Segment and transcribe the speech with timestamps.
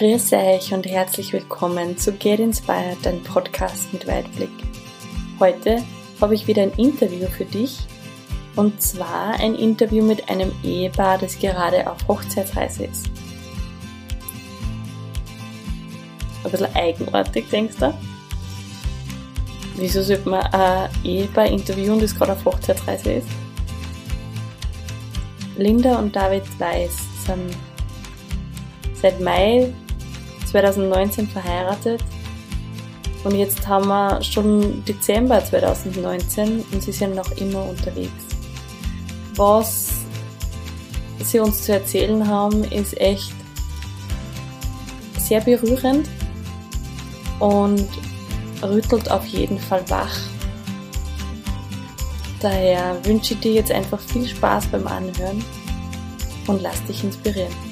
[0.00, 4.48] Grüß euch und herzlich willkommen zu Get Inspired, dein Podcast mit Weitblick.
[5.38, 5.82] Heute
[6.22, 7.80] habe ich wieder ein Interview für dich
[8.56, 13.10] und zwar ein Interview mit einem Ehepaar, das gerade auf Hochzeitsreise ist.
[16.44, 17.92] Ein bisschen eigenartig, denkst du?
[19.76, 23.28] Wieso sollte man ein Ehepaar interviewen, das gerade auf Hochzeitsreise ist?
[25.58, 27.54] Linda und David Weiß sind
[28.94, 29.70] seit Mai
[30.50, 32.02] 2019 verheiratet
[33.24, 38.24] und jetzt haben wir schon Dezember 2019 und sie sind noch immer unterwegs.
[39.36, 39.90] Was
[41.22, 43.34] sie uns zu erzählen haben, ist echt
[45.18, 46.08] sehr berührend
[47.38, 47.86] und
[48.62, 50.18] rüttelt auf jeden Fall wach.
[52.40, 55.44] Daher wünsche ich dir jetzt einfach viel Spaß beim Anhören
[56.46, 57.69] und lass dich inspirieren.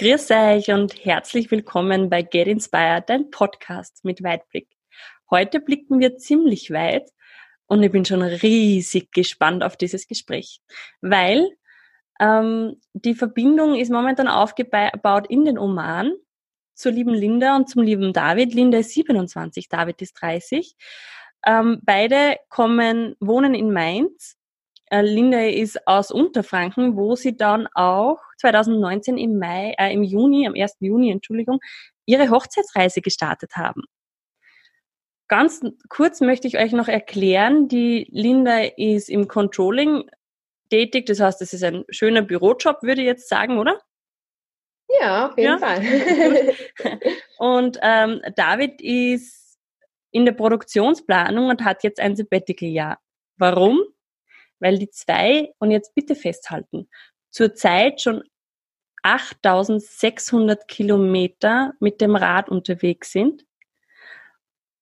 [0.00, 4.68] Grüß euch und herzlich willkommen bei Get Inspired, dein Podcast mit Weitblick.
[5.28, 7.10] Heute blicken wir ziemlich weit
[7.66, 10.60] und ich bin schon riesig gespannt auf dieses Gespräch,
[11.00, 11.50] weil
[12.20, 16.12] ähm, die Verbindung ist momentan aufgebaut in den Oman
[16.74, 18.54] zur lieben Linda und zum lieben David.
[18.54, 20.76] Linda ist 27, David ist 30.
[21.44, 24.37] Ähm, beide kommen, wohnen in Mainz.
[24.90, 30.46] Äh, Linda ist aus Unterfranken, wo sie dann auch 2019 im Mai, äh, im Juni,
[30.46, 30.76] am 1.
[30.80, 31.60] Juni, Entschuldigung,
[32.06, 33.82] ihre Hochzeitsreise gestartet haben.
[35.28, 40.10] Ganz kurz möchte ich euch noch erklären, die Linda ist im Controlling
[40.70, 43.78] tätig, das heißt, es ist ein schöner Bürojob, würde ich jetzt sagen, oder?
[45.00, 45.58] Ja, auf jeden ja?
[45.58, 45.82] Fall.
[47.38, 49.58] und ähm, David ist
[50.10, 52.98] in der Produktionsplanung und hat jetzt ein Sabbatical-Jahr.
[53.36, 53.80] Warum?
[54.60, 56.88] Weil die zwei, und jetzt bitte festhalten,
[57.30, 58.22] zurzeit schon
[59.02, 63.44] 8600 Kilometer mit dem Rad unterwegs sind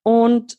[0.02, 0.58] und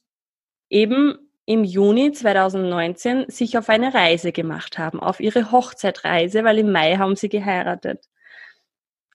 [0.69, 6.71] eben im Juni 2019 sich auf eine Reise gemacht haben, auf ihre Hochzeitreise, weil im
[6.71, 8.07] Mai haben sie geheiratet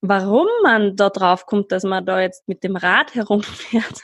[0.02, 4.00] warum man da drauf kommt, dass man da jetzt mit dem Rad herumfährt.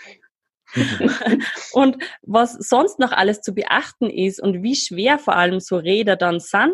[1.72, 6.16] und was sonst noch alles zu beachten ist und wie schwer vor allem so Räder
[6.16, 6.72] dann sind,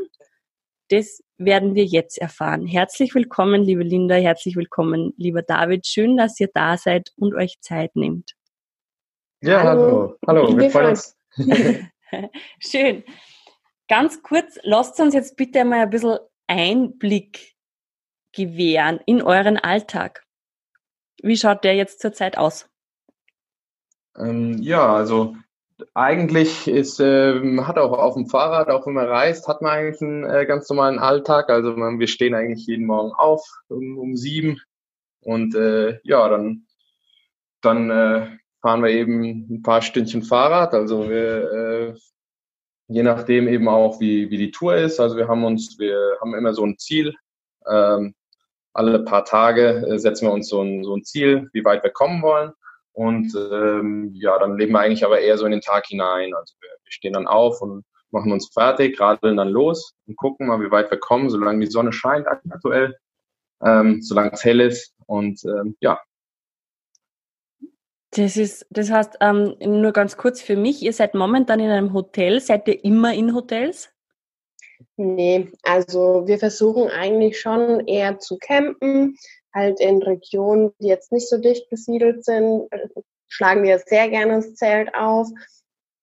[0.88, 2.66] das werden wir jetzt erfahren.
[2.66, 5.86] Herzlich willkommen, liebe Linda, herzlich willkommen, lieber David.
[5.86, 8.32] Schön, dass ihr da seid und euch Zeit nehmt.
[9.42, 10.16] Ja, hallo.
[10.26, 10.58] Hallo, hallo.
[10.58, 11.16] wir freuen uns.
[12.58, 13.04] Schön.
[13.88, 17.54] Ganz kurz, lasst uns jetzt bitte einmal ein bisschen Einblick
[18.32, 20.24] gewähren in euren Alltag?
[21.22, 22.68] Wie schaut der jetzt zurzeit aus?
[24.18, 25.36] Ähm, ja, also
[25.92, 30.02] eigentlich ist, ähm, hat auch auf dem Fahrrad, auch wenn man reist, hat man eigentlich
[30.02, 31.50] einen äh, ganz normalen Alltag.
[31.50, 34.60] Also man, wir stehen eigentlich jeden Morgen auf um, um sieben
[35.20, 36.66] und äh, ja, dann,
[37.60, 38.28] dann äh,
[38.60, 40.74] fahren wir eben ein paar Stündchen Fahrrad.
[40.74, 41.94] Also wir, äh,
[42.88, 45.00] je nachdem eben auch, wie, wie die Tour ist.
[45.00, 47.14] Also wir haben uns, wir haben immer so ein Ziel.
[47.66, 48.14] Ähm,
[48.72, 51.90] alle paar Tage äh, setzen wir uns so ein, so ein Ziel, wie weit wir
[51.90, 52.52] kommen wollen.
[52.94, 56.32] Und ähm, ja, dann leben wir eigentlich aber eher so in den Tag hinein.
[56.34, 60.46] Also wir, wir stehen dann auf und machen uns fertig, radeln dann los und gucken
[60.46, 62.96] mal, wie weit wir kommen, solange die Sonne scheint aktuell,
[63.62, 64.94] ähm, solange es hell ist.
[65.06, 66.00] Und ähm, ja.
[68.12, 71.92] Das ist, das heißt, ähm, nur ganz kurz für mich, ihr seid momentan in einem
[71.92, 73.90] Hotel, seid ihr immer in Hotels?
[74.96, 79.16] Nee, also wir versuchen eigentlich schon eher zu campen,
[79.52, 82.68] halt in Regionen, die jetzt nicht so dicht besiedelt sind,
[83.28, 85.28] schlagen wir sehr gerne das Zelt auf.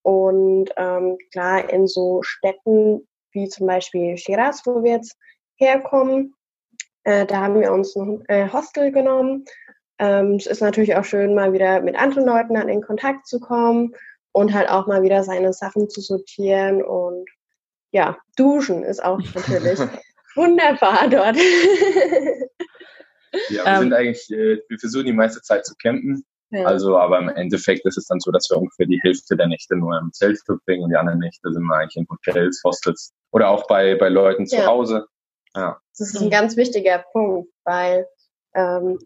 [0.03, 5.15] Und ähm, klar, in so Städten wie zum Beispiel Shiraz, wo wir jetzt
[5.55, 6.33] herkommen,
[7.03, 9.45] äh, da haben wir uns ein äh, Hostel genommen.
[9.99, 13.39] Ähm, es ist natürlich auch schön, mal wieder mit anderen Leuten dann in Kontakt zu
[13.39, 13.95] kommen
[14.33, 17.29] und halt auch mal wieder seine Sachen zu sortieren und
[17.91, 19.79] ja, duschen ist auch natürlich
[20.35, 21.35] wunderbar dort.
[23.49, 26.25] ja, wir ähm, sind eigentlich, äh, wir versuchen die meiste Zeit zu campen.
[26.49, 26.65] Ja.
[26.65, 29.77] Also, aber im Endeffekt ist es dann so, dass wir ungefähr die Hälfte der Nächte
[29.77, 33.49] nur im Zelt verbringen und die anderen Nächte sind wir eigentlich in Hotels, Hostels oder
[33.49, 34.65] auch bei, bei Leuten zu ja.
[34.65, 35.07] Hause.
[35.55, 35.79] Ja.
[35.97, 38.05] Das ist ein ganz wichtiger Punkt, weil
[38.53, 38.99] ähm,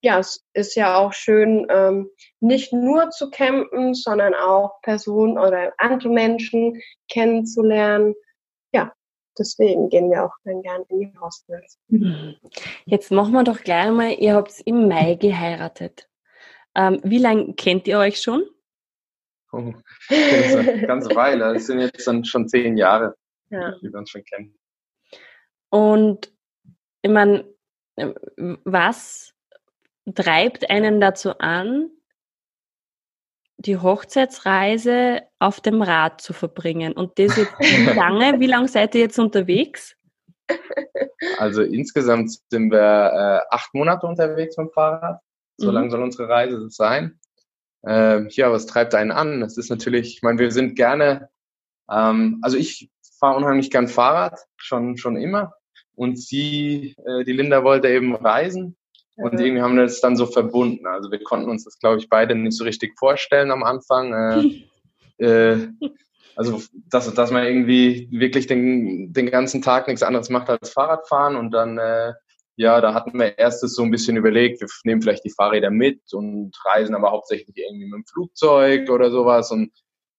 [0.00, 2.10] ja, es ist ja auch schön, ähm,
[2.40, 8.14] nicht nur zu campen, sondern auch Personen oder andere Menschen kennenzulernen
[8.72, 8.92] ja,
[9.38, 11.78] deswegen gehen wir auch dann gern in die Hostels.
[12.84, 16.08] Jetzt machen wir doch gleich mal, ihr habt im Mai geheiratet.
[16.74, 18.44] Ähm, wie lange kennt ihr euch schon?
[19.52, 19.72] Oh,
[20.10, 21.54] eine ganze Weile.
[21.54, 23.16] Das sind jetzt dann schon zehn Jahre,
[23.50, 23.72] ja.
[23.80, 24.58] die wir uns schon kennen.
[25.70, 26.32] Und
[27.02, 27.44] ich meine,
[28.64, 29.34] was
[30.14, 31.90] treibt einen dazu an,
[33.58, 36.92] die Hochzeitsreise auf dem Rad zu verbringen?
[36.92, 38.40] Und das jetzt wie lange?
[38.40, 39.96] Wie lange seid ihr jetzt unterwegs?
[41.38, 45.20] Also insgesamt sind wir äh, acht Monate unterwegs mit dem Fahrrad.
[45.56, 45.74] So mhm.
[45.74, 47.18] lang soll unsere Reise sein.
[47.86, 49.40] Äh, ja, was treibt einen an?
[49.40, 51.28] Das ist natürlich, ich meine, wir sind gerne,
[51.90, 55.54] ähm, also ich fahre unheimlich gern Fahrrad, schon, schon immer.
[55.94, 58.76] Und sie, äh, die Linda wollte eben reisen.
[59.18, 60.86] Und irgendwie haben wir das dann so verbunden.
[60.86, 64.12] Also wir konnten uns das, glaube ich, beide nicht so richtig vorstellen am Anfang.
[65.18, 65.68] Äh, äh,
[66.36, 71.34] also dass, dass man irgendwie wirklich den, den ganzen Tag nichts anderes macht als Fahrradfahren
[71.34, 72.12] und dann äh,
[72.58, 76.00] ja, da hatten wir erstes so ein bisschen überlegt, wir nehmen vielleicht die Fahrräder mit
[76.12, 79.52] und reisen aber hauptsächlich irgendwie mit dem Flugzeug oder sowas.
[79.52, 79.70] Und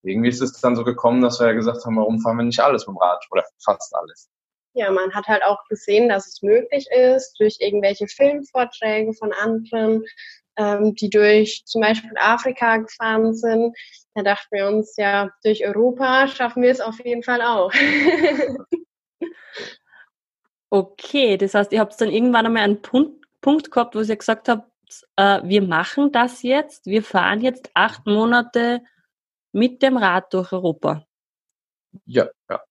[0.03, 2.61] irgendwie ist es dann so gekommen, dass wir ja gesagt haben, warum fahren wir nicht
[2.61, 4.29] alles mit dem Rad oder fast alles.
[4.73, 10.03] Ja, man hat halt auch gesehen, dass es möglich ist durch irgendwelche Filmvorträge von anderen,
[10.57, 13.75] ähm, die durch zum Beispiel Afrika gefahren sind.
[14.13, 17.71] Da dachten wir uns, ja, durch Europa schaffen wir es auf jeden Fall auch.
[20.69, 24.49] okay, das heißt, ihr habt dann irgendwann einmal einen Punkt, Punkt gehabt, wo ihr gesagt
[24.49, 24.69] habt,
[25.15, 28.81] äh, wir machen das jetzt, wir fahren jetzt acht Monate
[29.51, 31.05] mit dem Rad durch Europa.
[32.05, 32.61] Ja, ja.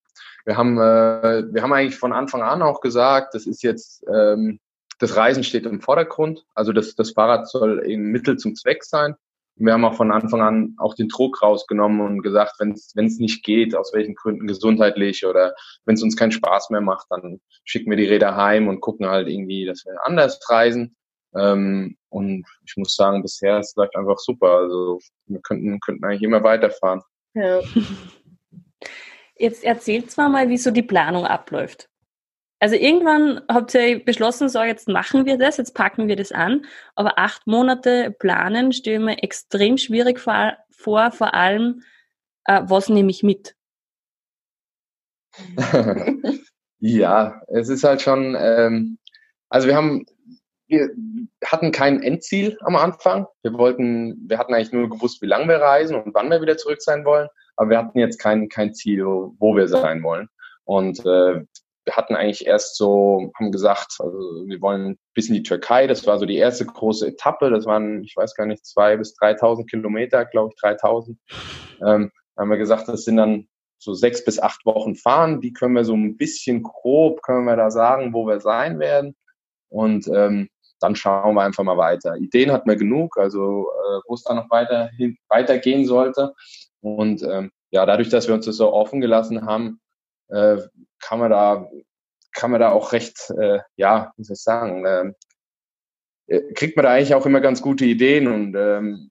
[0.49, 4.59] Wir haben, äh, wir haben eigentlich von Anfang an auch gesagt, das ist jetzt ähm,
[4.97, 6.43] das Reisen steht im Vordergrund.
[6.55, 9.13] Also das, das Fahrrad soll eben Mittel zum Zweck sein.
[9.57, 13.43] wir haben auch von Anfang an auch den Druck rausgenommen und gesagt, wenn es nicht
[13.43, 15.53] geht, aus welchen Gründen gesundheitlich oder
[15.85, 19.07] wenn es uns keinen Spaß mehr macht, dann schicken wir die Räder heim und gucken
[19.07, 20.95] halt irgendwie, dass wir anders reisen.
[21.35, 24.61] Ähm, und ich muss sagen, bisher es läuft einfach super.
[24.61, 24.97] Also
[25.27, 27.03] wir könnten, könnten eigentlich immer weiterfahren.
[27.35, 27.61] Ja.
[29.39, 31.89] Jetzt erzählt zwar mal, wie so die Planung abläuft.
[32.59, 36.65] Also irgendwann habt ihr beschlossen, so jetzt machen wir das, jetzt packen wir das an.
[36.93, 41.83] Aber acht Monate planen stelle mir extrem schwierig vor, vor, vor allem,
[42.43, 43.55] äh, was nehme ich mit?
[46.79, 48.97] ja, es ist halt schon, ähm,
[49.47, 50.05] also wir haben,
[50.67, 50.89] wir
[51.45, 53.25] hatten kein Endziel am Anfang.
[53.41, 56.57] Wir wollten, wir hatten eigentlich nur gewusst, wie lange wir reisen und wann wir wieder
[56.57, 57.29] zurück sein wollen.
[57.59, 60.29] Aber wir hatten jetzt kein, kein Ziel, wo wir sein wollen.
[60.63, 61.43] Und äh,
[61.83, 65.85] wir hatten eigentlich erst so, haben gesagt, also wir wollen bis in die Türkei.
[65.85, 67.49] Das war so die erste große Etappe.
[67.49, 71.17] Das waren, ich weiß gar nicht, zwei bis 3.000 Kilometer, glaube ich, 3.000.
[71.85, 75.41] Ähm, haben wir gesagt, das sind dann so sechs bis acht Wochen fahren.
[75.41, 79.17] Die können wir so ein bisschen grob, können wir da sagen, wo wir sein werden.
[79.67, 80.47] Und ähm,
[80.79, 82.15] dann schauen wir einfach mal weiter.
[82.15, 84.89] Ideen hatten wir genug, also äh, wo es dann noch weiter
[85.27, 86.33] weitergehen sollte.
[86.81, 89.79] Und ähm, ja, dadurch, dass wir uns das so offen gelassen haben,
[90.29, 90.57] äh,
[90.99, 91.69] kann man da
[92.33, 95.15] kann man da auch recht, äh, ja, wie soll ich sagen, ähm,
[96.27, 99.09] äh, kriegt man da eigentlich auch immer ganz gute Ideen und ähm,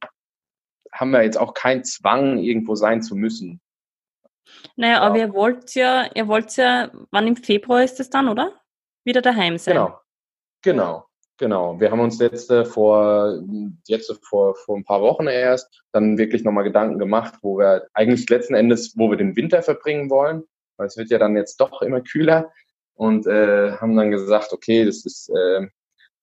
[0.92, 3.60] haben wir jetzt auch keinen Zwang, irgendwo sein zu müssen.
[4.76, 8.58] Naja, aber ihr wollt ja, ihr wollt ja, wann im Februar ist es dann, oder?
[9.04, 9.74] Wieder daheim sein.
[9.74, 10.00] Genau.
[10.62, 11.06] Genau.
[11.38, 11.81] Genau.
[11.81, 13.40] Wir haben uns jetzt äh, vor,
[13.87, 18.29] jetzt vor, vor ein paar Wochen erst dann wirklich nochmal Gedanken gemacht, wo wir eigentlich
[18.29, 20.44] letzten Endes, wo wir den Winter verbringen wollen
[20.79, 22.50] weil es wird ja dann jetzt doch immer kühler
[22.95, 25.66] und äh, haben dann gesagt, okay, das ist äh,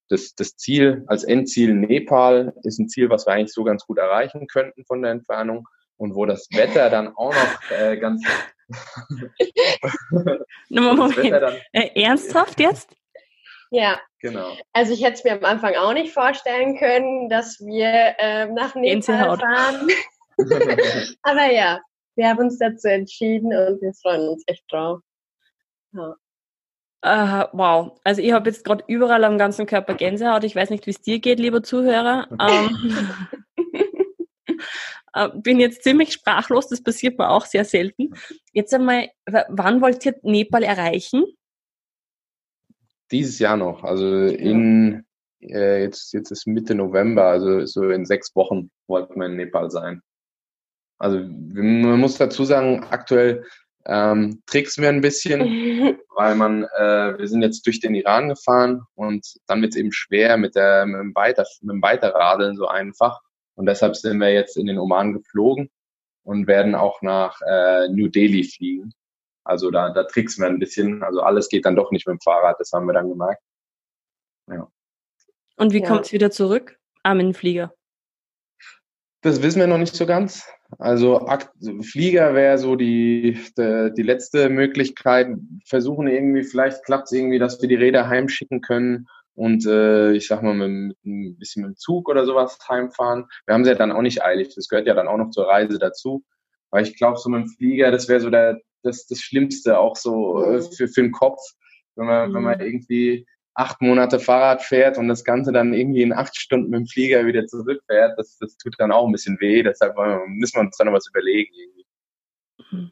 [0.09, 3.97] das, das Ziel als Endziel Nepal ist ein Ziel, was wir eigentlich so ganz gut
[3.97, 5.67] erreichen könnten von der Entfernung
[5.97, 8.23] und wo das Wetter dann auch noch äh, ganz
[10.69, 11.31] Moment.
[11.31, 12.95] Dann, äh, ernsthaft jetzt?
[13.71, 13.99] Ja.
[14.25, 14.57] Genau.
[14.73, 18.73] Also ich hätte es mir am Anfang auch nicht vorstellen können, dass wir äh, nach
[18.73, 19.87] Nepal fahren.
[21.21, 21.79] Aber ja,
[22.15, 24.99] wir haben uns dazu entschieden und wir freuen uns echt drauf.
[25.93, 26.15] Ja.
[27.05, 30.43] Uh, wow, also ich habe jetzt gerade überall am ganzen Körper Gänsehaut.
[30.43, 32.27] Ich weiß nicht, wie es dir geht, lieber Zuhörer.
[32.41, 33.19] Ähm,
[35.13, 38.15] äh, bin jetzt ziemlich sprachlos, das passiert mir auch sehr selten.
[38.53, 41.25] Jetzt einmal, wann wollt ihr Nepal erreichen?
[43.11, 45.05] Dieses Jahr noch, also in
[45.41, 49.69] äh, jetzt, jetzt ist Mitte November, also so in sechs Wochen wollten wir in Nepal
[49.71, 50.01] sein.
[50.97, 53.43] Also man muss dazu sagen, aktuell
[53.85, 55.41] ähm, tricksen wir ein bisschen,
[56.15, 59.91] weil man, äh, wir sind jetzt durch den Iran gefahren und dann wird es eben
[59.91, 63.21] schwer mit, der, mit, dem Weiter, mit dem Weiterradeln so einfach.
[63.55, 65.69] Und deshalb sind wir jetzt in den Oman geflogen
[66.23, 68.93] und werden auch nach äh, New Delhi fliegen.
[69.45, 71.03] Also da, da tricksen wir ein bisschen.
[71.03, 73.41] Also alles geht dann doch nicht mit dem Fahrrad, das haben wir dann gemerkt.
[74.49, 74.67] Ja.
[75.57, 75.87] Und wie ja.
[75.87, 76.77] kommt es wieder zurück?
[77.03, 77.73] Am ah, Flieger?
[79.21, 80.47] Das wissen wir noch nicht so ganz.
[80.77, 81.27] Also
[81.81, 85.27] Flieger wäre so die, die, die, letzte Möglichkeit.
[85.65, 90.27] Versuchen irgendwie, vielleicht klappt es irgendwie, dass wir die Räder heimschicken können und äh, ich
[90.27, 93.25] sag mal mit, mit ein bisschen mit dem Zug oder sowas heimfahren.
[93.45, 94.53] Wir haben sie ja dann auch nicht eilig.
[94.55, 96.23] Das gehört ja dann auch noch zur Reise dazu.
[96.71, 99.95] Weil ich glaube, so mit dem Flieger, das wäre so der, das, das Schlimmste auch
[99.95, 100.71] so äh, mhm.
[100.71, 101.41] für, für den Kopf,
[101.95, 102.35] wenn man, mhm.
[102.35, 103.25] wenn man irgendwie
[103.55, 107.25] acht Monate Fahrrad fährt und das Ganze dann irgendwie in acht Stunden mit dem Flieger
[107.25, 109.63] wieder zurückfährt, das, das tut dann auch ein bisschen weh.
[109.63, 109.95] Deshalb
[110.27, 111.53] müssen wir uns dann noch was überlegen.
[112.71, 112.91] Mhm.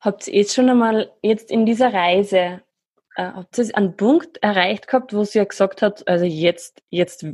[0.00, 2.62] Habt ihr jetzt schon einmal jetzt in dieser Reise,
[3.16, 7.26] äh, habt ihr einen Punkt erreicht gehabt, wo sie ja gesagt hat, also jetzt, jetzt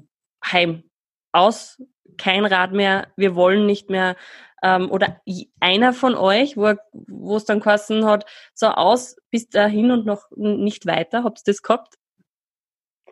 [0.45, 0.85] heim,
[1.33, 1.83] aus,
[2.17, 4.17] kein Rad mehr, wir wollen nicht mehr,
[4.63, 5.21] ähm, oder
[5.61, 10.87] einer von euch, wo, es dann kosten hat, so aus, bis dahin und noch nicht
[10.87, 11.95] weiter, habt ihr das gehabt?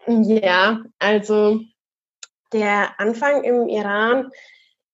[0.06, 1.60] Ja, also
[2.52, 4.30] der Anfang im Iran,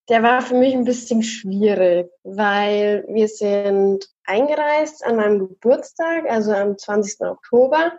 [0.08, 6.52] der war für mich ein bisschen schwierig, weil wir sind eingereist an meinem Geburtstag, also
[6.52, 7.20] am 20.
[7.22, 7.92] Oktober.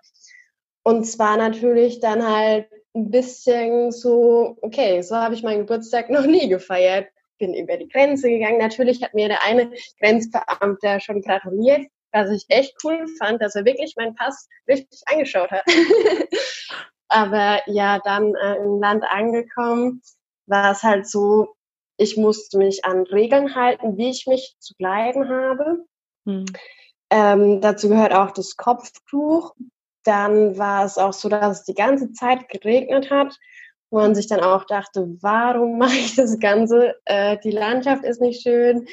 [0.84, 6.26] Und zwar natürlich dann halt ein bisschen so, okay, so habe ich meinen Geburtstag noch
[6.26, 7.10] nie gefeiert.
[7.38, 8.58] Bin über die Grenze gegangen.
[8.58, 13.66] Natürlich hat mir der eine Grenzbeamte schon gratuliert, was ich echt cool fand, dass er
[13.66, 15.66] wirklich meinen Pass richtig angeschaut hat.
[17.10, 20.02] Aber ja, dann äh, im Land angekommen,
[20.46, 21.56] war es halt so,
[21.98, 25.86] ich musste mich an Regeln halten, wie ich mich zu kleiden habe.
[26.26, 26.46] Hm.
[27.10, 29.54] Ähm, dazu gehört auch das Kopftuch.
[30.04, 33.38] Dann war es auch so, dass es die ganze Zeit geregnet hat,
[33.90, 36.96] wo man sich dann auch dachte, warum mache ich das Ganze?
[37.06, 38.88] Äh, die Landschaft ist nicht schön,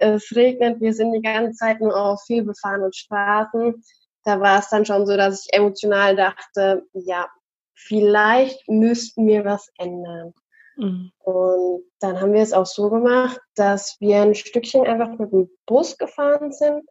[0.00, 3.82] es regnet, wir sind die ganze Zeit nur auf viel befahrenen Straßen.
[4.24, 7.28] Da war es dann schon so, dass ich emotional dachte, ja,
[7.74, 10.32] vielleicht müssten wir was ändern.
[10.76, 11.12] Mhm.
[11.18, 15.50] Und dann haben wir es auch so gemacht, dass wir ein Stückchen einfach mit dem
[15.66, 16.82] Bus gefahren sind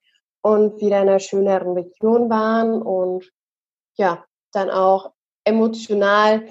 [0.41, 3.29] und wieder in einer schöneren Region waren und
[3.95, 5.11] ja, dann auch
[5.43, 6.47] emotional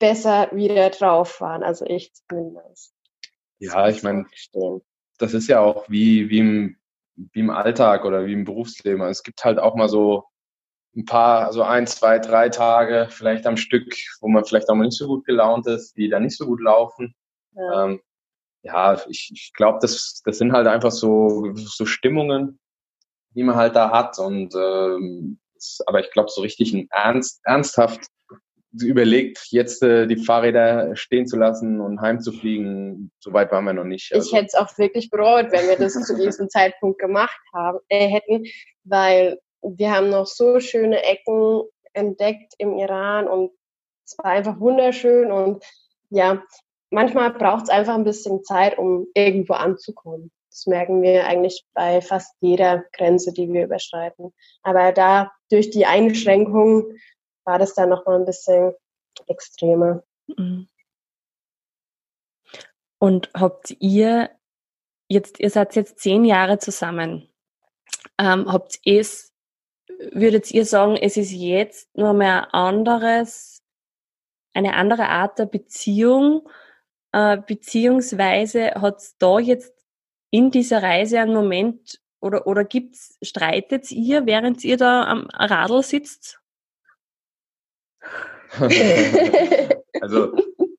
[0.00, 1.62] besser wieder drauf waren.
[1.62, 2.92] Also ich zumindest.
[3.58, 4.26] Ja, ich meine,
[5.18, 6.76] das ist ja auch wie, wie, im,
[7.14, 9.02] wie im Alltag oder wie im Berufsleben.
[9.02, 10.24] Es gibt halt auch mal so
[10.96, 14.86] ein paar, also ein, zwei, drei Tage vielleicht am Stück, wo man vielleicht auch mal
[14.86, 17.14] nicht so gut gelaunt ist, die dann nicht so gut laufen.
[17.52, 18.00] Ja, ähm,
[18.62, 22.58] ja ich, ich glaube, das, das sind halt einfach so, so Stimmungen,
[23.34, 24.18] die man halt da hat.
[24.18, 25.38] Und ähm,
[25.86, 28.06] aber ich glaube, so richtig ein ernst, ernsthaft
[28.72, 33.84] überlegt, jetzt äh, die Fahrräder stehen zu lassen und heimzufliegen, so weit waren wir noch
[33.84, 34.12] nicht.
[34.12, 34.28] Also.
[34.28, 38.08] Ich hätte es auch wirklich bereut, wenn wir das zu diesem Zeitpunkt gemacht haben, äh,
[38.08, 38.44] hätten,
[38.84, 41.62] weil wir haben noch so schöne Ecken
[41.92, 43.50] entdeckt im Iran und
[44.06, 45.64] es war einfach wunderschön und
[46.08, 46.42] ja,
[46.90, 50.30] manchmal braucht es einfach ein bisschen Zeit, um irgendwo anzukommen.
[50.50, 54.32] Das merken wir eigentlich bei fast jeder Grenze, die wir überschreiten.
[54.62, 56.98] Aber da durch die Einschränkungen
[57.44, 58.74] war das dann nochmal ein bisschen
[59.26, 60.02] extremer.
[60.26, 60.68] Mhm.
[62.98, 64.30] Und habt ihr
[65.08, 67.28] jetzt, ihr seid jetzt zehn Jahre zusammen.
[68.18, 69.30] Ähm, habt es
[70.12, 73.62] würdet ihr sagen, es ist jetzt nur mehr anderes,
[74.54, 76.48] eine andere Art der Beziehung,
[77.12, 79.74] äh, beziehungsweise hat es da jetzt
[80.30, 85.82] in dieser Reise einen Moment oder, oder gibt's, streitet ihr, während ihr da am Radl
[85.82, 86.39] sitzt?
[90.00, 90.32] also,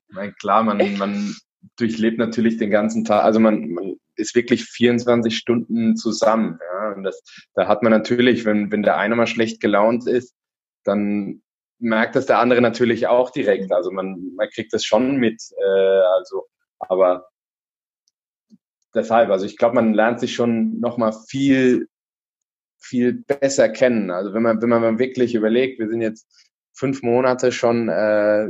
[0.08, 1.34] mein, klar, man, man
[1.76, 6.58] durchlebt natürlich den ganzen Tag, also man, man ist wirklich 24 Stunden zusammen.
[6.60, 6.92] Ja?
[6.92, 7.22] Und das,
[7.54, 10.34] da hat man natürlich, wenn, wenn der eine mal schlecht gelaunt ist,
[10.84, 11.42] dann
[11.78, 13.72] merkt das der andere natürlich auch direkt.
[13.72, 15.42] Also man, man kriegt das schon mit.
[15.56, 16.46] Äh, also,
[16.78, 17.28] aber
[18.94, 21.88] deshalb, also ich glaube, man lernt sich schon nochmal viel,
[22.78, 24.10] viel besser kennen.
[24.10, 26.28] Also wenn man, wenn man wirklich überlegt, wir sind jetzt
[26.74, 28.48] fünf Monate schon äh,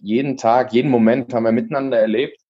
[0.00, 2.40] jeden Tag, jeden Moment haben wir miteinander erlebt.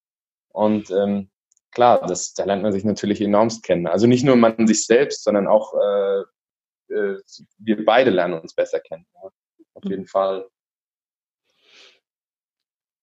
[0.49, 1.31] Und ähm,
[1.71, 3.87] klar, das, da lernt man sich natürlich enormst kennen.
[3.87, 6.23] Also nicht nur man sich selbst, sondern auch äh,
[6.95, 7.19] äh,
[7.59, 9.07] wir beide lernen uns besser kennen.
[9.15, 9.31] Ja.
[9.75, 10.47] Auf jeden Fall.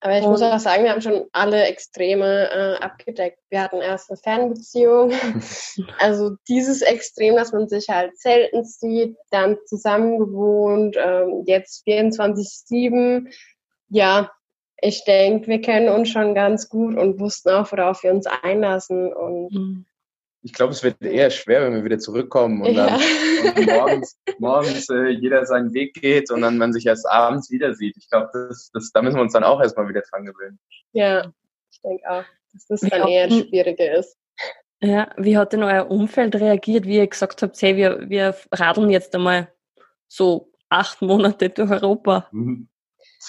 [0.04, 3.38] Aber ich muss auch sagen, wir haben schon alle Extreme äh, abgedeckt.
[3.50, 5.12] Wir hatten erst eine Fernbeziehung.
[6.00, 13.32] also dieses Extrem, dass man sich halt selten sieht, dann zusammen gewohnt, ähm, jetzt 24-7.
[13.90, 14.32] Ja,
[14.82, 19.14] ich denke, wir kennen uns schon ganz gut und wussten auch, worauf wir uns einlassen.
[19.14, 19.86] Und mhm.
[20.44, 24.90] Ich glaube, es wird eher schwer, wenn wir wieder zurückkommen und dann und morgens, morgens
[24.90, 27.96] äh, jeder seinen Weg geht und dann man sich erst abends wieder sieht.
[27.98, 30.60] Ich glaube, das, das, da müssen wir uns dann auch erstmal wieder dran gewöhnen.
[30.94, 31.32] Ja,
[31.72, 34.18] ich denke auch, dass das dann eher schwieriger ist.
[34.84, 38.90] Ja, wie hat denn euer Umfeld reagiert, wie ihr gesagt habt, hey, wir, wir radeln
[38.90, 39.54] jetzt einmal
[40.08, 42.28] so acht Monate durch Europa?
[42.32, 42.68] Mhm.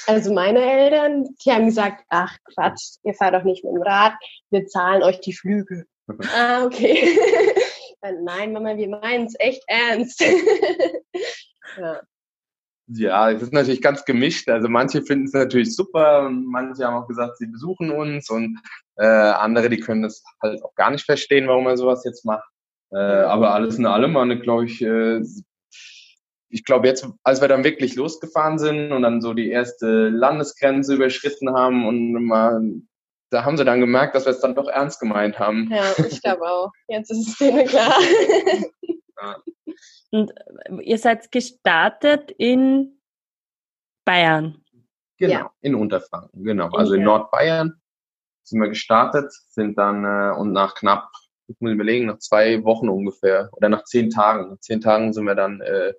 [0.06, 4.14] Also meine Eltern, die haben gesagt, ach Quatsch, ihr fahrt doch nicht mit dem Rad,
[4.48, 5.84] wir zahlen euch die Flüge.
[6.08, 7.18] Ah, okay.
[8.22, 10.20] Nein, Mama, wir meinen es echt ernst.
[11.78, 12.00] ja.
[12.88, 14.48] Ja, es ist natürlich ganz gemischt.
[14.48, 18.58] Also manche finden es natürlich super und manche haben auch gesagt, sie besuchen uns und
[18.96, 22.48] äh, andere, die können das halt auch gar nicht verstehen, warum man sowas jetzt macht.
[22.90, 25.22] Äh, aber alles in allem, man glaube ich, äh,
[26.50, 30.94] ich glaube jetzt, als wir dann wirklich losgefahren sind und dann so die erste Landesgrenze
[30.94, 32.60] überschritten haben und mal,
[33.32, 35.70] da haben sie dann gemerkt, dass wir es dann doch ernst gemeint haben.
[35.72, 36.70] Ja, ich glaube auch.
[36.86, 37.94] Jetzt ist es denen klar.
[39.20, 39.42] Ja.
[40.10, 40.32] Und
[40.82, 43.00] ihr seid gestartet in
[44.04, 44.62] Bayern.
[45.16, 45.50] Genau, ja.
[45.60, 46.68] in Unterfranken, genau.
[46.70, 47.80] Also in Nordbayern
[48.42, 51.08] sind wir gestartet, sind dann äh, und nach knapp,
[51.46, 55.24] ich muss überlegen, nach zwei Wochen ungefähr oder nach zehn Tagen, nach zehn Tagen sind
[55.24, 55.94] wir dann äh,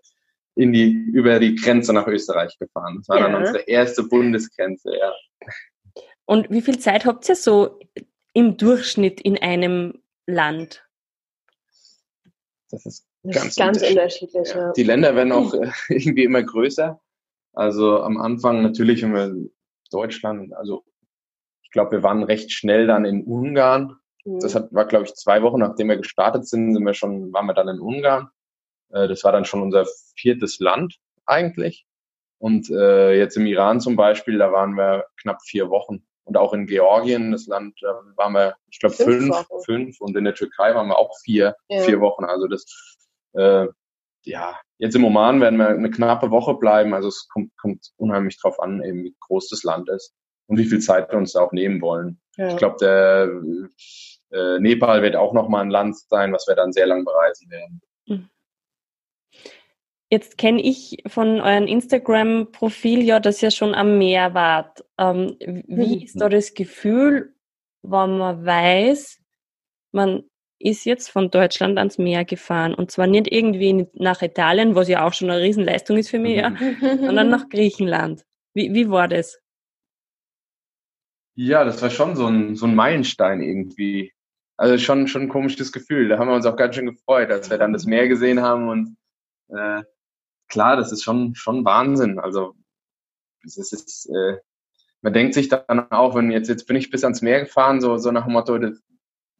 [0.56, 2.98] in die über die Grenze nach Österreich gefahren.
[2.98, 3.24] Das war ja.
[3.24, 5.14] dann unsere erste Bundesgrenze, ja.
[6.26, 7.80] Und wie viel Zeit habt ihr so
[8.34, 10.88] im Durchschnitt in einem Land?
[12.70, 14.54] Das ist das ganz, ist ganz unterschiedlich.
[14.54, 14.72] Ja.
[14.74, 17.00] Die Länder werden auch äh, irgendwie immer größer.
[17.54, 19.50] Also am Anfang natürlich haben wir
[19.92, 20.84] Deutschland, also
[21.62, 23.98] ich glaube, wir waren recht schnell dann in Ungarn.
[24.26, 24.40] Mhm.
[24.40, 27.46] Das hat, war, glaube ich, zwei Wochen, nachdem wir gestartet sind, sind wir schon, waren
[27.46, 28.30] wir dann in Ungarn.
[28.90, 31.86] Äh, das war dann schon unser viertes Land eigentlich.
[32.40, 36.06] Und äh, jetzt im Iran zum Beispiel, da waren wir knapp vier Wochen.
[36.26, 40.02] Und auch in Georgien, das Land, da waren wir, ich glaube, fünf, fünf, fünf.
[40.02, 41.82] Und in der Türkei waren wir auch vier, ja.
[41.82, 42.24] vier Wochen.
[42.24, 42.66] Also das
[43.34, 43.68] äh,
[44.26, 46.94] ja, jetzt im Oman werden wir eine knappe Woche bleiben.
[46.94, 50.14] Also es kommt, kommt unheimlich drauf an, eben wie groß das Land ist
[50.48, 52.20] und wie viel Zeit wir uns da auch nehmen wollen.
[52.38, 52.50] Ja.
[52.50, 53.30] Ich glaube, der
[54.32, 57.82] äh, Nepal wird auch nochmal ein Land sein, was wir dann sehr lang bereisen werden.
[58.08, 58.30] Hm.
[60.10, 64.86] Jetzt kenne ich von eurem Instagram-Profil ja, dass ihr schon am Meer wart.
[65.04, 66.04] Ähm, wie mhm.
[66.04, 67.34] ist da das Gefühl,
[67.82, 69.20] wenn man weiß,
[69.92, 70.24] man
[70.60, 72.74] ist jetzt von Deutschland ans Meer gefahren.
[72.74, 76.38] Und zwar nicht irgendwie nach Italien, was ja auch schon eine Riesenleistung ist für mich,
[76.38, 78.24] ja, sondern nach Griechenland.
[78.54, 79.40] Wie, wie war das?
[81.36, 84.14] Ja, das war schon so ein, so ein Meilenstein irgendwie.
[84.56, 86.08] Also schon, schon ein komisches Gefühl.
[86.08, 88.70] Da haben wir uns auch ganz schön gefreut, als wir dann das Meer gesehen haben.
[88.70, 88.98] Und
[89.50, 89.84] äh,
[90.48, 92.20] klar, das ist schon, schon Wahnsinn.
[92.20, 92.56] Also
[93.44, 94.38] es ist, äh,
[95.04, 97.98] man denkt sich dann auch, wenn jetzt, jetzt bin ich bis ans Meer gefahren, so,
[97.98, 98.82] so nach dem Motto, das,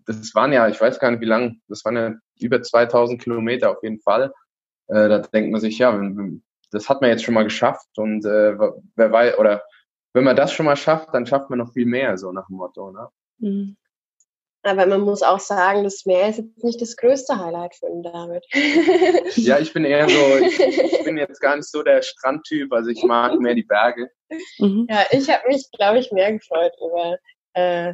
[0.06, 3.72] das waren ja, ich weiß gar nicht wie lang, das waren ja über 2000 Kilometer
[3.72, 4.34] auf jeden Fall.
[4.88, 5.98] Äh, da denkt man sich, ja,
[6.72, 8.58] das hat man jetzt schon mal geschafft und äh,
[8.96, 9.64] wer weiß, oder
[10.12, 12.58] wenn man das schon mal schafft, dann schafft man noch viel mehr, so nach dem
[12.58, 13.08] Motto, ne?
[13.40, 13.78] Mhm.
[14.64, 18.02] Aber man muss auch sagen, das Meer ist jetzt nicht das größte Highlight für ihn
[18.02, 18.46] David.
[19.36, 22.90] ja, ich bin eher so, ich, ich, bin jetzt gar nicht so der Strandtyp, also
[22.90, 24.10] ich mag mehr die Berge.
[24.60, 24.88] Mhm.
[24.90, 27.18] Ja, ich habe mich, glaube ich, mehr gefreut über
[27.54, 27.94] äh,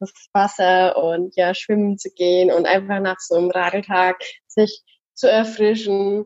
[0.00, 4.16] das Wasser und ja, schwimmen zu gehen und einfach nach so einem Radeltag
[4.48, 4.82] sich
[5.14, 6.24] zu erfrischen.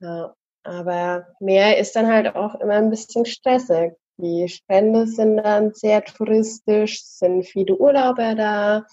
[0.00, 3.92] Ja, aber Meer ist dann halt auch immer ein bisschen stressig.
[4.16, 8.86] Die Strände sind dann sehr touristisch, sind viele Urlauber da.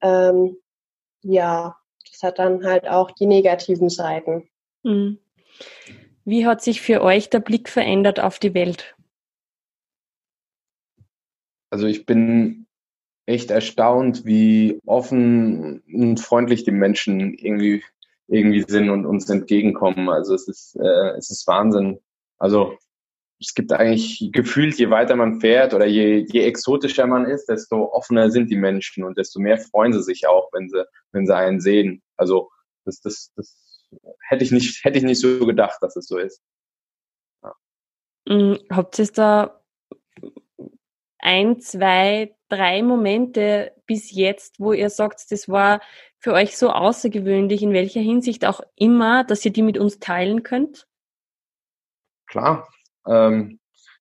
[0.00, 0.56] Ähm,
[1.22, 1.76] ja,
[2.10, 4.48] das hat dann halt auch die negativen Seiten.
[4.82, 5.18] Mhm.
[6.24, 8.96] Wie hat sich für euch der Blick verändert auf die Welt?
[11.70, 12.66] Also ich bin
[13.26, 17.84] echt erstaunt, wie offen und freundlich die Menschen irgendwie
[18.26, 20.08] irgendwie sind und uns entgegenkommen.
[20.08, 21.98] Also es ist äh, es ist Wahnsinn.
[22.38, 22.76] Also
[23.40, 27.84] es gibt eigentlich gefühlt, je weiter man fährt oder je, je exotischer man ist, desto
[27.92, 31.36] offener sind die Menschen und desto mehr freuen sie sich auch, wenn sie, wenn sie
[31.36, 32.02] einen sehen.
[32.16, 32.50] Also
[32.84, 33.56] das, das, das
[34.28, 36.42] hätte ich nicht, hätte ich nicht so gedacht, dass es so ist.
[37.42, 37.54] Ja.
[38.28, 39.62] Mhm, habt ihr da
[41.18, 45.80] ein, zwei, drei Momente bis jetzt, wo ihr sagt, das war
[46.18, 50.42] für euch so außergewöhnlich, in welcher Hinsicht auch immer, dass ihr die mit uns teilen
[50.42, 50.88] könnt?
[52.26, 52.68] Klar.
[53.08, 53.58] Ähm,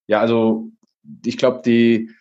[0.07, 0.69] ja, also
[1.25, 2.11] ich glaube, die,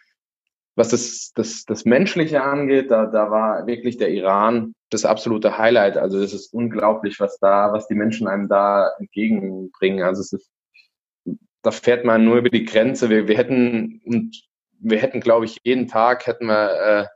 [0.76, 5.96] was das, das, das Menschliche angeht, da, da war wirklich der Iran das absolute Highlight.
[5.96, 10.04] Also es ist unglaublich, was da, was die Menschen einem da entgegenbringen.
[10.04, 10.50] Also es ist,
[11.62, 13.10] da fährt man nur über die Grenze.
[13.10, 14.40] Wir, wir hätten, und
[14.78, 17.06] wir hätten, glaube ich, jeden Tag hätten wir äh,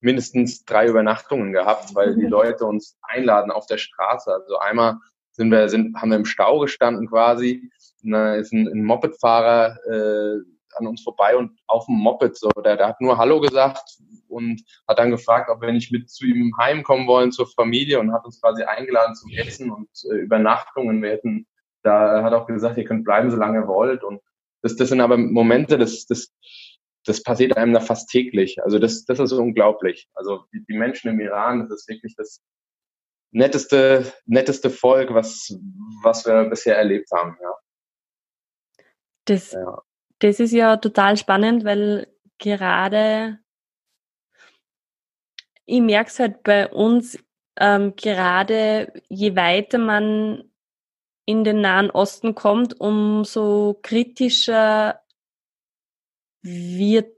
[0.00, 2.26] mindestens drei Übernachtungen gehabt, weil die.
[2.26, 4.32] Leute uns einladen auf der Straße.
[4.32, 4.96] Also einmal
[5.32, 7.70] sind wir, sind, haben wir im Stau gestanden quasi.
[8.02, 10.38] Da ist ein, ein Mopedfahrer äh,
[10.76, 14.62] an uns vorbei und auf dem Moped so, der, der hat nur Hallo gesagt und
[14.86, 18.24] hat dann gefragt, ob wir nicht mit zu ihm heimkommen wollen zur Familie und hat
[18.24, 21.02] uns quasi eingeladen zum Essen und äh, Übernachtungen.
[21.02, 21.46] Wir hätten,
[21.82, 24.20] da hat auch gesagt, ihr könnt bleiben, solange ihr wollt und
[24.62, 26.32] das, das sind aber Momente, das, das,
[27.04, 28.62] das passiert einem da fast täglich.
[28.62, 30.08] Also das, das ist unglaublich.
[30.14, 32.42] Also die, die Menschen im Iran, das ist wirklich das
[33.32, 35.56] netteste, netteste Volk, was,
[36.02, 37.54] was wir bisher erlebt haben, ja.
[39.24, 39.82] Das, ja.
[40.18, 42.06] das ist ja total spannend, weil
[42.38, 43.38] gerade
[45.66, 47.18] ich merke es halt bei uns,
[47.56, 50.50] ähm, gerade je weiter man
[51.26, 55.00] in den Nahen Osten kommt, umso kritischer
[56.42, 57.16] wird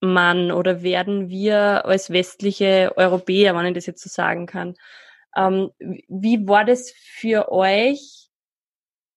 [0.00, 4.76] man oder werden wir als westliche Europäer, wenn ich das jetzt so sagen kann.
[5.34, 8.25] Ähm, wie war das für euch?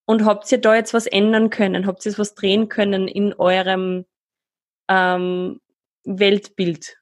[0.09, 1.85] Und habt ihr da jetzt was ändern können?
[1.85, 4.07] Habt ihr was drehen können in eurem
[4.87, 5.61] ähm,
[6.03, 6.97] Weltbild?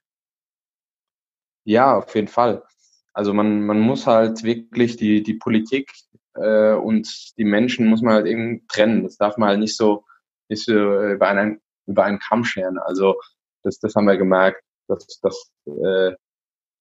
[1.63, 2.63] Ja, auf jeden Fall.
[3.13, 5.89] Also man, man muss halt wirklich die, die Politik
[6.33, 9.03] äh, und die Menschen muss man halt eben trennen.
[9.03, 10.03] Das darf man halt nicht so,
[10.49, 12.77] nicht so über einen, über einen Kamm scheren.
[12.77, 13.15] Also
[13.63, 16.11] das, das haben wir gemerkt, dass, dass äh,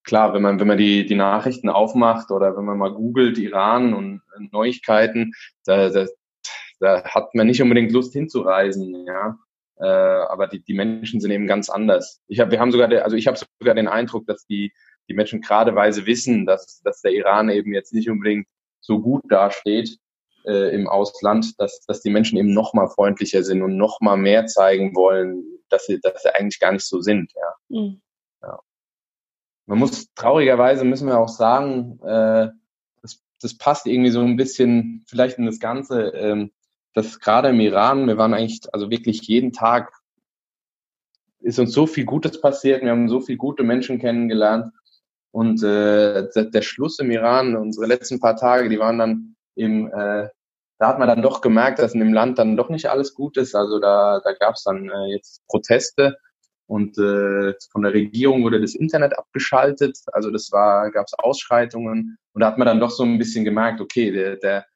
[0.06, 3.92] klar, wenn man, wenn man die, die Nachrichten aufmacht oder wenn man mal googelt, Iran
[3.92, 5.32] und Neuigkeiten,
[5.66, 6.06] da, da,
[6.80, 9.36] da hat man nicht unbedingt Lust hinzureisen, ja.
[9.78, 12.22] Äh, aber die, die Menschen sind eben ganz anders.
[12.28, 14.72] Ich hab, wir haben sogar, de, also ich habe sogar den Eindruck, dass die,
[15.08, 18.46] die Menschen geradeweise wissen, dass, dass der Iran eben jetzt nicht unbedingt
[18.80, 19.98] so gut dasteht
[20.46, 24.16] äh, im Ausland, dass, dass die Menschen eben noch mal freundlicher sind und noch mal
[24.16, 27.32] mehr zeigen wollen, dass sie, dass sie eigentlich gar nicht so sind.
[27.34, 27.80] Ja.
[27.80, 28.00] Mhm.
[29.66, 32.48] Man muss traurigerweise müssen wir auch sagen, äh,
[33.02, 36.52] das, das passt irgendwie so ein bisschen vielleicht in das Ganze, ähm,
[36.94, 39.92] dass gerade im Iran, wir waren eigentlich also wirklich jeden Tag
[41.40, 44.72] ist uns so viel Gutes passiert, wir haben so viele gute Menschen kennengelernt
[45.30, 49.88] und äh, der, der Schluss im Iran, unsere letzten paar Tage, die waren dann im,
[49.88, 50.28] äh,
[50.78, 53.36] da hat man dann doch gemerkt, dass in dem Land dann doch nicht alles gut
[53.36, 53.54] ist.
[53.54, 56.18] Also da, da gab es dann äh, jetzt Proteste
[56.66, 59.98] und äh, von der Regierung wurde das Internet abgeschaltet.
[60.12, 63.44] Also das war, gab es Ausschreitungen und da hat man dann doch so ein bisschen
[63.44, 64.66] gemerkt, okay, der, der,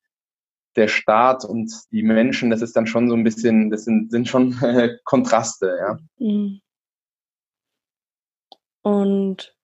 [0.76, 4.28] der Staat und die Menschen, das ist dann schon so ein bisschen, das sind, sind
[4.28, 5.98] schon äh, Kontraste, ja.
[6.18, 6.60] Mhm.
[8.82, 9.54] Und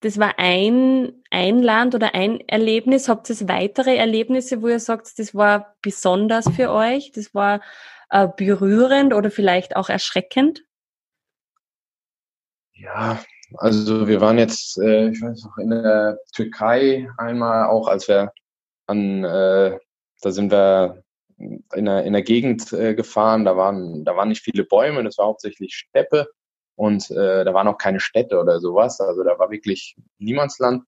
[0.00, 3.08] das war ein, ein Land oder ein Erlebnis.
[3.08, 7.10] Habt ihr weitere Erlebnisse, wo ihr sagt, das war besonders für euch?
[7.10, 7.60] Das war
[8.10, 10.62] äh, berührend oder vielleicht auch erschreckend?
[12.80, 13.20] Ja,
[13.54, 18.32] also wir waren jetzt, äh, ich weiß noch, in der Türkei einmal auch, als wir
[18.86, 19.78] an, äh,
[20.22, 21.02] da sind wir
[21.38, 25.18] in der, in der Gegend äh, gefahren, da waren, da waren nicht viele Bäume, das
[25.18, 26.28] war hauptsächlich Steppe
[26.76, 29.00] und äh, da waren auch keine Städte oder sowas.
[29.00, 30.84] Also da war wirklich Niemandsland.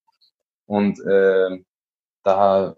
[0.66, 1.59] Und äh,
[2.22, 2.76] da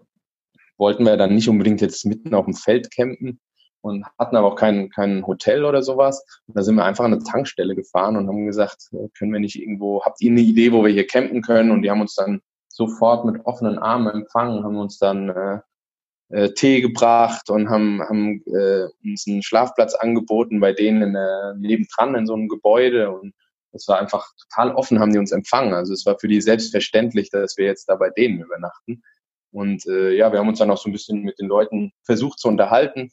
[0.77, 3.39] wollten wir dann nicht unbedingt jetzt mitten auf dem Feld campen
[3.83, 6.25] und hatten aber auch kein, kein Hotel oder sowas.
[6.47, 9.41] Und da sind wir einfach an eine Tankstelle gefahren und haben gesagt, äh, können wir
[9.41, 11.69] nicht irgendwo, habt ihr eine Idee, wo wir hier campen können?
[11.69, 15.59] Und die haben uns dann sofort mit offenen Armen empfangen, haben uns dann äh,
[16.29, 21.55] äh, Tee gebracht und haben, haben äh, uns einen Schlafplatz angeboten bei denen in der,
[21.57, 23.33] nebendran in so einem Gebäude und
[23.73, 25.73] es war einfach total offen, haben die uns empfangen.
[25.73, 29.03] Also es war für die selbstverständlich, dass wir jetzt da bei denen übernachten.
[29.51, 32.39] Und äh, ja, wir haben uns dann auch so ein bisschen mit den Leuten versucht
[32.39, 33.11] zu unterhalten.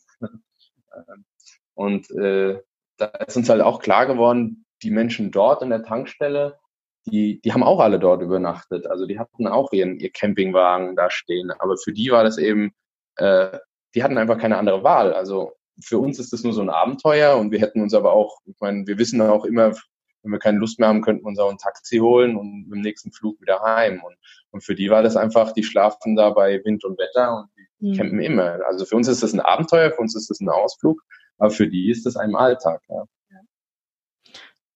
[1.74, 2.60] Und äh,
[2.96, 6.58] da ist uns halt auch klar geworden, die Menschen dort in der Tankstelle,
[7.06, 8.86] die, die haben auch alle dort übernachtet.
[8.86, 11.50] Also die hatten auch ihren, ihr Campingwagen da stehen.
[11.50, 12.72] Aber für die war das eben
[13.16, 13.58] äh,
[13.94, 15.12] die hatten einfach keine andere Wahl.
[15.12, 18.38] Also für uns ist das nur so ein Abenteuer und wir hätten uns aber auch,
[18.44, 19.74] ich meine, wir wissen auch immer,
[20.22, 22.80] wenn wir keine Lust mehr haben, könnten wir uns auch ein Taxi holen und dem
[22.80, 24.02] nächsten Flug wieder heim.
[24.04, 24.16] Und,
[24.50, 27.88] und für die war das einfach, die schlafen da bei Wind und Wetter und die
[27.88, 27.96] mhm.
[27.96, 28.58] campen immer.
[28.66, 31.02] Also für uns ist das ein Abenteuer, für uns ist das ein Ausflug,
[31.38, 32.82] aber für die ist das ein Alltag.
[32.88, 33.04] Ja.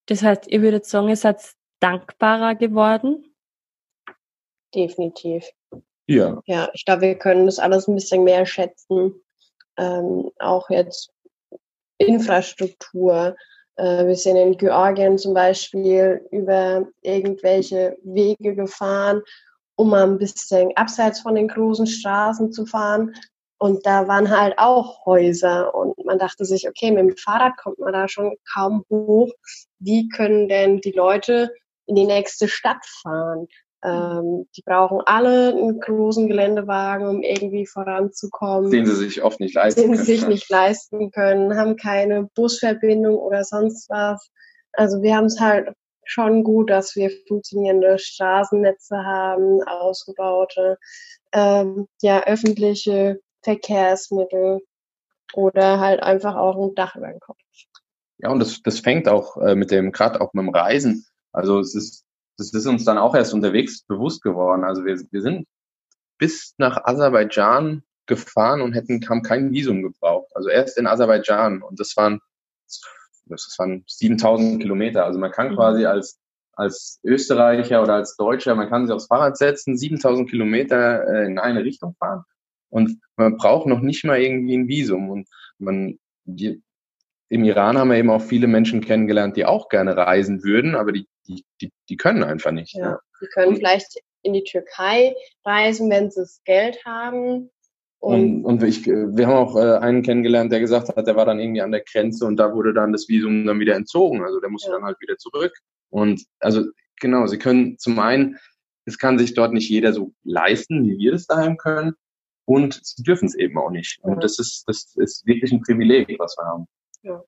[0.07, 1.40] Das heißt, ihr würdet sagen, ihr seid
[1.80, 3.35] dankbarer geworden?
[4.74, 5.46] Definitiv.
[6.07, 6.42] Ja.
[6.46, 9.14] Ja, ich glaube, wir können das alles ein bisschen mehr schätzen.
[9.76, 11.11] Ähm, auch jetzt
[11.98, 13.37] Infrastruktur.
[13.77, 19.23] Äh, wir sind in Georgien zum Beispiel über irgendwelche Wege gefahren,
[19.77, 23.15] um mal ein bisschen abseits von den großen Straßen zu fahren.
[23.59, 27.79] Und da waren halt auch Häuser und man dachte sich, okay, mit dem Fahrrad kommt
[27.79, 29.33] man da schon kaum hoch.
[29.79, 31.51] Wie können denn die Leute
[31.87, 33.47] in die nächste Stadt fahren?
[33.85, 38.70] Ähm, die brauchen alle einen großen Geländewagen, um irgendwie voranzukommen.
[38.70, 39.92] Den sie sich oft nicht leisten können.
[39.92, 44.31] Den sie sich nicht leisten können, haben keine Busverbindung oder sonst was.
[44.73, 45.68] Also wir haben es halt
[46.05, 50.79] schon gut, dass wir funktionierende Straßennetze haben, ausgebaute,
[51.33, 54.61] ähm, ja, öffentliche Verkehrsmittel.
[55.35, 57.38] Oder halt einfach auch ein Dach über den Kopf.
[58.18, 61.07] Ja, und das, das fängt auch äh, mit dem, gerade auch mit dem Reisen.
[61.33, 62.04] Also es ist,
[62.37, 64.64] das ist uns dann auch erst unterwegs bewusst geworden.
[64.64, 65.47] Also wir, wir sind
[66.18, 70.31] bis nach Aserbaidschan gefahren und hätten, haben kein Visum gebraucht.
[70.35, 71.62] Also erst in Aserbaidschan.
[71.62, 72.20] Und das waren,
[73.27, 75.05] das waren 7000 Kilometer.
[75.05, 75.57] Also man kann mhm.
[75.57, 76.18] quasi als,
[76.53, 81.38] als Österreicher oder als Deutscher, man kann sich aufs Fahrrad setzen, 7000 Kilometer äh, in
[81.38, 82.25] eine Richtung fahren.
[82.68, 85.09] Und man braucht noch nicht mal irgendwie ein Visum.
[85.11, 86.62] Und man, die,
[87.35, 90.92] im Iran haben wir eben auch viele Menschen kennengelernt, die auch gerne reisen würden, aber
[90.92, 92.75] die, die, die, die können einfach nicht.
[92.75, 92.99] Ja, ne?
[93.20, 97.51] die können vielleicht in die Türkei reisen, wenn sie das Geld haben.
[97.99, 101.40] Und, und, ich, wir haben auch äh, einen kennengelernt, der gesagt hat, der war dann
[101.40, 104.23] irgendwie an der Grenze und da wurde dann das Visum dann wieder entzogen.
[104.23, 104.77] Also der musste ja.
[104.77, 105.55] dann halt wieder zurück.
[105.90, 106.64] Und also
[107.01, 108.38] genau, sie können zum einen,
[108.85, 111.94] es kann sich dort nicht jeder so leisten, wie wir das daheim können.
[112.44, 113.99] Und sie dürfen es eben auch nicht.
[114.03, 116.68] Und das ist, das ist wirklich ein Privileg, was wir haben.
[117.05, 117.23] Ja.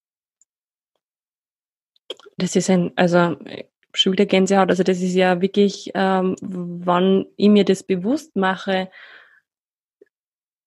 [2.39, 3.37] Das ist ein, also
[3.93, 8.91] schon wieder Gänsehaut, also das ist ja wirklich, ähm, wann ich mir das bewusst mache,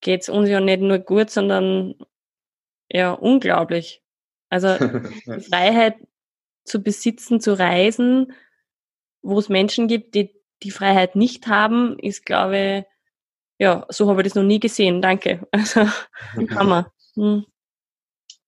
[0.01, 1.95] geht's uns ja nicht nur gut, sondern
[2.91, 4.01] ja unglaublich.
[4.49, 4.77] Also
[5.27, 5.97] die Freiheit
[6.63, 8.33] zu besitzen, zu reisen,
[9.21, 12.85] wo es Menschen gibt, die die Freiheit nicht haben, ist, glaube ich,
[13.59, 15.01] ja, so habe ich das noch nie gesehen.
[15.01, 15.47] Danke.
[15.51, 15.81] Also,
[16.55, 16.91] Hammer.
[17.15, 17.45] Hm.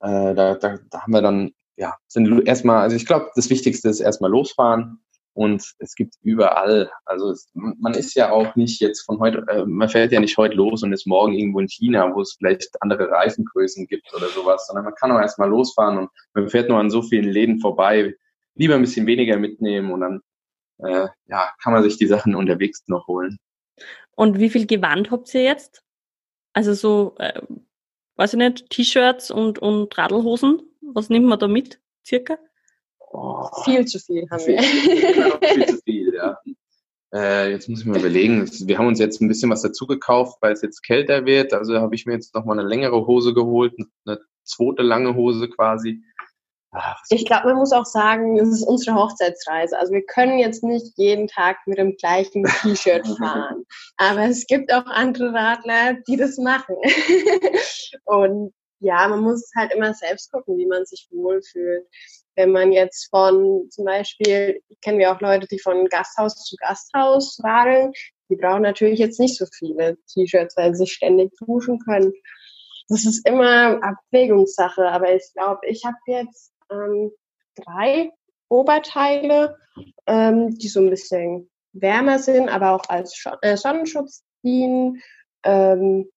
[0.01, 3.89] Äh, da, da, da haben wir dann, ja, sind erstmal, also ich glaube, das Wichtigste
[3.89, 4.99] ist erstmal losfahren
[5.33, 9.65] und es gibt überall, also es, man ist ja auch nicht jetzt von heute, äh,
[9.65, 12.69] man fährt ja nicht heute los und ist morgen irgendwo in China, wo es vielleicht
[12.81, 16.79] andere Reifengrößen gibt oder sowas, sondern man kann auch erstmal losfahren und man fährt nur
[16.79, 18.15] an so vielen Läden vorbei,
[18.55, 20.21] lieber ein bisschen weniger mitnehmen und dann
[20.79, 23.37] äh, ja, kann man sich die Sachen unterwegs noch holen.
[24.15, 25.83] Und wie viel Gewand habt ihr jetzt?
[26.53, 27.41] Also so, äh,
[28.21, 30.61] weiß ich nicht, T-Shirts und, und Radlhosen?
[30.93, 32.37] Was nimmt man da mit, circa?
[32.99, 34.57] Oh, viel zu viel haben wir.
[35.13, 36.37] Genau, viel zu viel, ja.
[37.11, 38.47] Äh, jetzt muss ich mal überlegen.
[38.67, 41.51] Wir haben uns jetzt ein bisschen was dazu gekauft, weil es jetzt kälter wird.
[41.51, 43.73] Also habe ich mir jetzt nochmal eine längere Hose geholt,
[44.05, 46.03] eine zweite lange Hose quasi.
[46.73, 49.77] Ach, ich glaube, man muss auch sagen, es ist unsere Hochzeitsreise.
[49.77, 53.65] Also wir können jetzt nicht jeden Tag mit dem gleichen T-Shirt fahren.
[53.97, 56.77] Aber es gibt auch andere Radler, die das machen.
[58.05, 61.85] und ja, man muss halt immer selbst gucken, wie man sich wohlfühlt.
[62.35, 67.37] Wenn man jetzt von zum Beispiel, kennen wir auch Leute, die von Gasthaus zu Gasthaus
[67.43, 67.91] radeln,
[68.29, 72.13] die brauchen natürlich jetzt nicht so viele T-Shirts, weil sie sich ständig duschen können.
[72.87, 77.11] Das ist immer Abwägungssache, aber ich glaube, ich habe jetzt ähm,
[77.55, 78.11] drei
[78.49, 79.57] Oberteile,
[80.07, 85.01] ähm, die so ein bisschen wärmer sind, aber auch als Sch äh, Sonnenschutz dienen.
[85.43, 86.09] Ähm,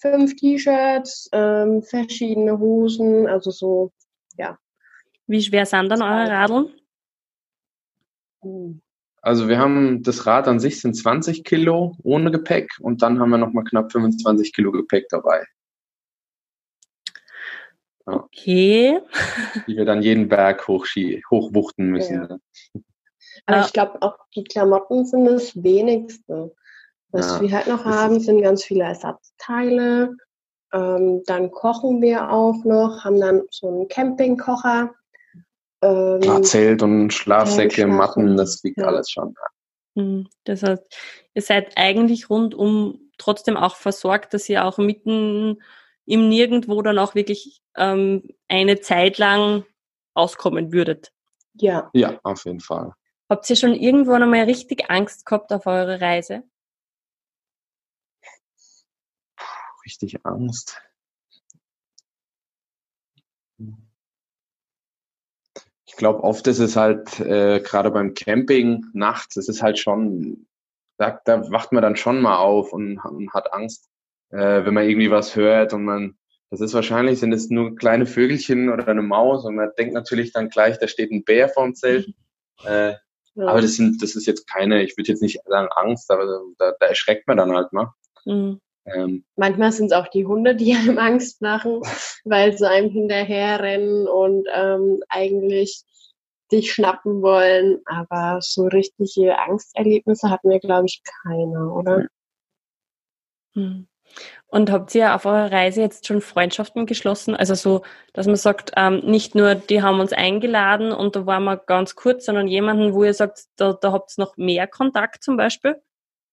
[0.00, 3.92] fünf T-Shirts, ähm, verschiedene Hosen, also so,
[4.36, 4.58] ja.
[5.26, 6.72] Wie schwer sind dann eure Radeln?
[9.20, 13.30] Also wir haben das Rad an sich sind 20 Kilo ohne Gepäck und dann haben
[13.30, 15.44] wir nochmal knapp 25 Kilo Gepäck dabei.
[18.08, 19.00] Okay.
[19.66, 22.14] Die wir dann jeden Berg hochwuchten müssen.
[22.14, 22.82] Ja.
[23.46, 26.54] Aber ich glaube, auch die Klamotten sind das wenigste.
[27.10, 30.16] Was ja, wir halt noch haben, sind ganz viele Ersatzteile.
[30.72, 34.94] Ähm, dann kochen wir auch noch, haben dann so einen Campingkocher.
[35.82, 38.86] Ähm, ja, Zelt und Schlafsäcke, Matten, das wiegt ja.
[38.86, 39.34] alles schon.
[39.96, 40.82] Hm, das heißt,
[41.34, 45.62] ihr seid eigentlich rundum trotzdem auch versorgt, dass ihr auch mitten
[46.08, 49.64] im Nirgendwo dann auch wirklich ähm, eine Zeit lang
[50.14, 51.12] auskommen würdet.
[51.54, 51.90] Ja.
[51.92, 52.94] Ja, auf jeden Fall.
[53.28, 56.44] Habt ihr schon irgendwo einmal richtig Angst gehabt auf eure Reise?
[59.84, 60.80] Richtig Angst.
[65.84, 70.46] Ich glaube, oft ist es halt, äh, gerade beim Camping nachts, es ist halt schon,
[70.96, 73.90] da, da wacht man dann schon mal auf und, und hat Angst,
[74.30, 76.16] äh, wenn man irgendwie was hört und man,
[76.50, 80.32] das ist wahrscheinlich, sind es nur kleine Vögelchen oder eine Maus und man denkt natürlich
[80.32, 82.12] dann gleich, da steht ein Bär vorm Zelt.
[82.64, 82.94] Äh,
[83.34, 83.46] ja.
[83.46, 86.26] Aber das sind, das ist jetzt keine, ich würde jetzt nicht sagen Angst, aber
[86.58, 87.92] da, da erschreckt man dann halt mal.
[88.24, 88.60] Mhm.
[88.84, 91.80] Ähm, Manchmal sind es auch die Hunde, die einem Angst machen,
[92.24, 95.84] weil sie einem hinterherrennen und ähm, eigentlich
[96.50, 97.80] dich schnappen wollen.
[97.84, 102.06] Aber so richtige Angsterlebnisse hatten wir, glaube ich, keine, oder?
[103.54, 103.88] Mhm.
[104.50, 107.36] Und habt ihr auf eurer Reise jetzt schon Freundschaften geschlossen?
[107.36, 107.82] Also so,
[108.14, 111.96] dass man sagt, ähm, nicht nur, die haben uns eingeladen und da waren wir ganz
[111.96, 115.76] kurz, sondern jemanden, wo ihr sagt, da, da habt ihr noch mehr Kontakt zum Beispiel?